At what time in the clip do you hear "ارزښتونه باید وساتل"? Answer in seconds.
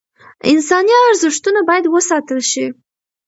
1.09-2.39